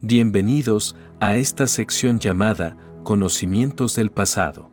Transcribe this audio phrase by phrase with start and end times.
[0.00, 4.70] Bienvenidos a esta sección llamada Conocimientos del pasado.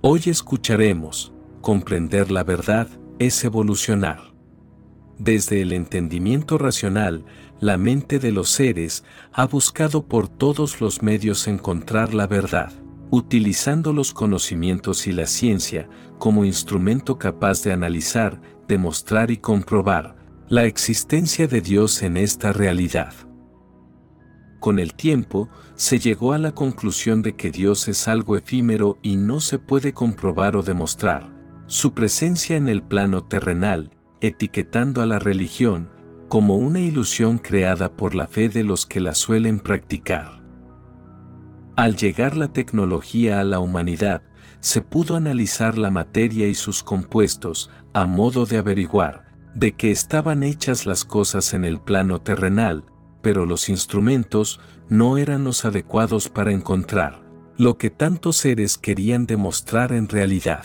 [0.00, 2.88] Hoy escucharemos, comprender la verdad
[3.18, 4.32] es evolucionar.
[5.18, 7.26] Desde el entendimiento racional,
[7.60, 9.04] la mente de los seres
[9.34, 12.72] ha buscado por todos los medios encontrar la verdad,
[13.10, 15.86] utilizando los conocimientos y la ciencia
[16.18, 20.16] como instrumento capaz de analizar, demostrar y comprobar
[20.48, 23.12] la existencia de Dios en esta realidad.
[24.62, 29.16] Con el tiempo, se llegó a la conclusión de que Dios es algo efímero y
[29.16, 31.32] no se puede comprobar o demostrar.
[31.66, 33.90] Su presencia en el plano terrenal,
[34.20, 35.90] etiquetando a la religión
[36.28, 40.44] como una ilusión creada por la fe de los que la suelen practicar.
[41.74, 44.22] Al llegar la tecnología a la humanidad,
[44.60, 49.24] se pudo analizar la materia y sus compuestos, a modo de averiguar
[49.56, 52.84] de qué estaban hechas las cosas en el plano terrenal,
[53.22, 57.22] pero los instrumentos no eran los adecuados para encontrar
[57.56, 60.64] lo que tantos seres querían demostrar en realidad.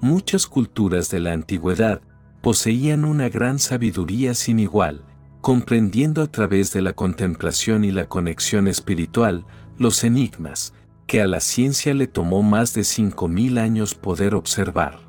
[0.00, 2.02] Muchas culturas de la antigüedad
[2.40, 5.04] poseían una gran sabiduría sin igual,
[5.40, 9.46] comprendiendo a través de la contemplación y la conexión espiritual
[9.78, 10.74] los enigmas
[11.06, 15.00] que a la ciencia le tomó más de 5.000 años poder observar.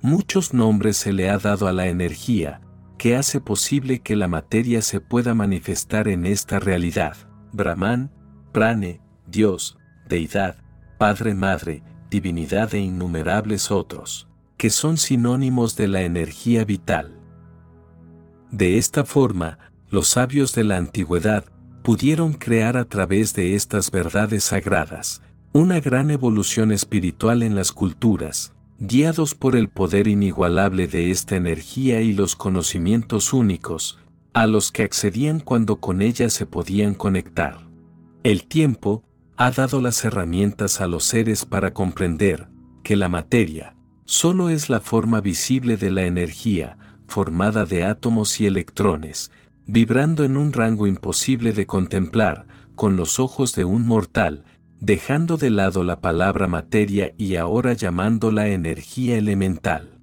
[0.00, 2.60] Muchos nombres se le ha dado a la energía,
[3.00, 7.16] que hace posible que la materia se pueda manifestar en esta realidad.
[7.50, 8.12] Brahman,
[8.52, 10.56] Prane, Dios, Deidad,
[10.98, 14.28] Padre Madre, Divinidad e innumerables otros,
[14.58, 17.18] que son sinónimos de la energía vital.
[18.50, 21.46] De esta forma, los sabios de la antigüedad
[21.82, 25.22] pudieron crear a través de estas verdades sagradas
[25.54, 32.00] una gran evolución espiritual en las culturas, guiados por el poder inigualable de esta energía
[32.00, 33.98] y los conocimientos únicos,
[34.32, 37.68] a los que accedían cuando con ella se podían conectar.
[38.22, 39.04] El tiempo
[39.36, 42.48] ha dado las herramientas a los seres para comprender
[42.82, 48.46] que la materia solo es la forma visible de la energía, formada de átomos y
[48.46, 49.30] electrones,
[49.66, 52.46] vibrando en un rango imposible de contemplar
[52.76, 54.44] con los ojos de un mortal,
[54.80, 59.98] dejando de lado la palabra materia y ahora llamándola energía elemental.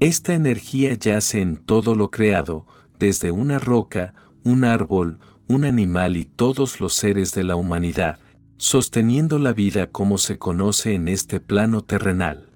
[0.00, 2.66] Esta energía yace en todo lo creado,
[2.98, 5.18] desde una roca, un árbol,
[5.48, 8.18] un animal y todos los seres de la humanidad,
[8.56, 12.48] sosteniendo la vida como se conoce en este plano terrenal.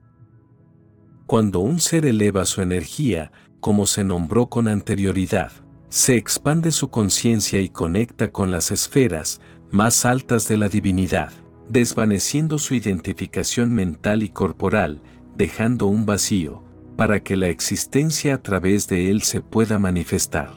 [1.26, 5.52] Cuando un ser eleva su energía, como se nombró con anterioridad,
[5.88, 9.40] se expande su conciencia y conecta con las esferas,
[9.70, 11.32] más altas de la divinidad,
[11.68, 15.02] desvaneciendo su identificación mental y corporal,
[15.36, 16.62] dejando un vacío,
[16.96, 20.50] para que la existencia a través de él se pueda manifestar.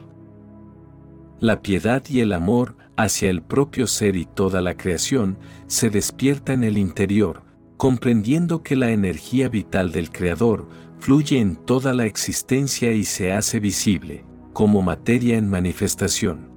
[1.38, 6.52] La piedad y el amor hacia el propio ser y toda la creación se despierta
[6.52, 7.42] en el interior,
[7.76, 10.68] comprendiendo que la energía vital del Creador
[10.98, 16.49] fluye en toda la existencia y se hace visible, como materia en manifestación.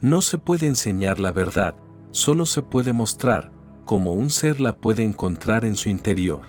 [0.00, 1.74] No se puede enseñar la verdad,
[2.12, 3.50] solo se puede mostrar,
[3.84, 6.42] como un ser la puede encontrar en su interior.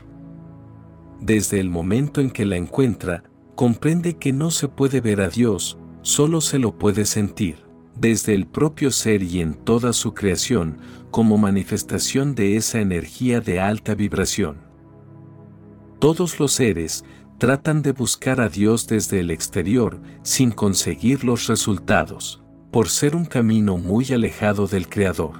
[1.19, 3.23] Desde el momento en que la encuentra,
[3.55, 7.65] comprende que no se puede ver a Dios, solo se lo puede sentir,
[7.95, 10.77] desde el propio ser y en toda su creación,
[11.09, 14.57] como manifestación de esa energía de alta vibración.
[15.97, 17.03] Todos los seres
[17.39, 23.25] tratan de buscar a Dios desde el exterior sin conseguir los resultados por ser un
[23.25, 25.33] camino muy alejado del Creador.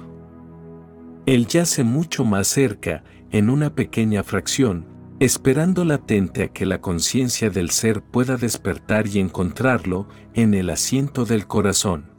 [1.26, 4.86] Él yace mucho más cerca, en una pequeña fracción,
[5.20, 11.24] esperando latente a que la conciencia del ser pueda despertar y encontrarlo en el asiento
[11.24, 12.10] del corazón.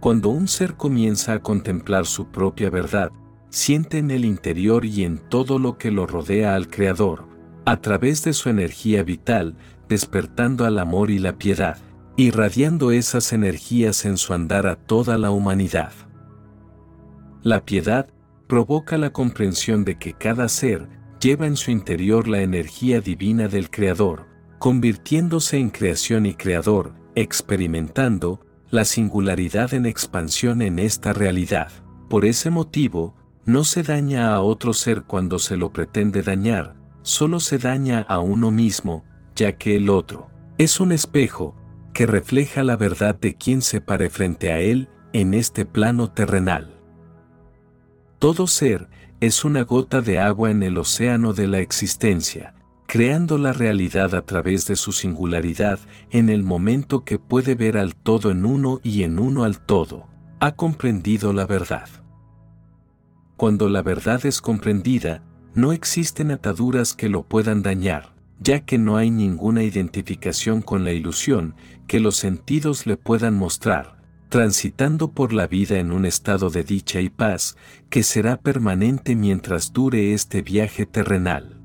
[0.00, 3.10] Cuando un ser comienza a contemplar su propia verdad,
[3.50, 7.26] siente en el interior y en todo lo que lo rodea al Creador,
[7.66, 9.56] a través de su energía vital,
[9.88, 11.76] despertando al amor y la piedad
[12.16, 15.92] irradiando esas energías en su andar a toda la humanidad.
[17.42, 18.08] La piedad
[18.46, 20.88] provoca la comprensión de que cada ser
[21.20, 24.26] lleva en su interior la energía divina del Creador,
[24.58, 28.40] convirtiéndose en creación y creador, experimentando
[28.70, 31.70] la singularidad en expansión en esta realidad.
[32.08, 37.40] Por ese motivo, no se daña a otro ser cuando se lo pretende dañar, solo
[37.40, 39.04] se daña a uno mismo,
[39.34, 41.56] ya que el otro es un espejo,
[41.94, 46.74] que refleja la verdad de quien se pare frente a él en este plano terrenal.
[48.18, 48.88] Todo ser
[49.20, 52.54] es una gota de agua en el océano de la existencia,
[52.86, 55.78] creando la realidad a través de su singularidad
[56.10, 60.08] en el momento que puede ver al todo en uno y en uno al todo,
[60.40, 61.88] ha comprendido la verdad.
[63.36, 65.22] Cuando la verdad es comprendida,
[65.54, 68.13] no existen ataduras que lo puedan dañar,
[68.44, 71.56] ya que no hay ninguna identificación con la ilusión
[71.86, 73.96] que los sentidos le puedan mostrar,
[74.28, 77.56] transitando por la vida en un estado de dicha y paz
[77.88, 81.62] que será permanente mientras dure este viaje terrenal.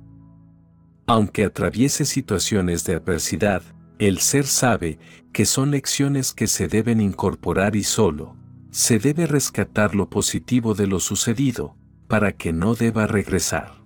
[1.05, 3.61] Aunque atraviese situaciones de adversidad,
[3.97, 4.99] el ser sabe
[5.33, 8.37] que son lecciones que se deben incorporar y solo,
[8.71, 11.75] se debe rescatar lo positivo de lo sucedido,
[12.07, 13.78] para que no deba regresar.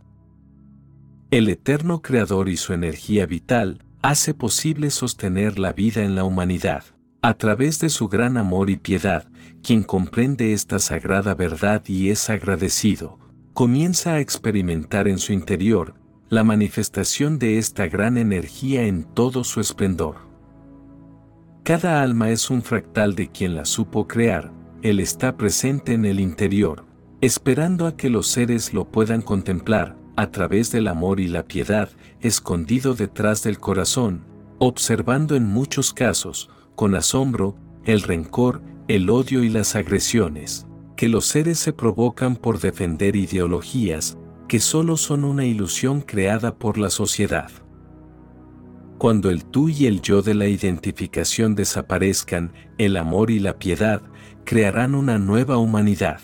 [1.33, 6.83] El eterno Creador y su energía vital hace posible sostener la vida en la humanidad,
[7.23, 9.27] a través de su gran amor y piedad,
[9.63, 13.17] quien comprende esta sagrada verdad y es agradecido,
[13.55, 15.95] comienza a experimentar en su interior
[16.29, 20.17] la manifestación de esta gran energía en todo su esplendor.
[21.63, 24.51] Cada alma es un fractal de quien la supo crear,
[24.83, 26.85] Él está presente en el interior,
[27.21, 31.89] esperando a que los seres lo puedan contemplar, a través del amor y la piedad,
[32.21, 34.25] escondido detrás del corazón,
[34.59, 37.55] observando en muchos casos, con asombro,
[37.85, 44.17] el rencor, el odio y las agresiones, que los seres se provocan por defender ideologías,
[44.47, 47.49] que solo son una ilusión creada por la sociedad.
[48.97, 54.01] Cuando el tú y el yo de la identificación desaparezcan, el amor y la piedad
[54.45, 56.21] crearán una nueva humanidad.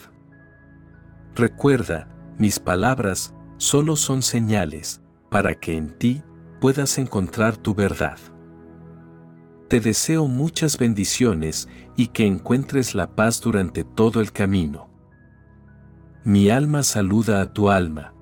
[1.35, 2.07] Recuerda,
[2.37, 6.23] mis palabras solo son señales para que en ti
[6.59, 8.17] puedas encontrar tu verdad.
[9.67, 14.89] Te deseo muchas bendiciones y que encuentres la paz durante todo el camino.
[16.23, 18.15] Mi alma saluda a tu alma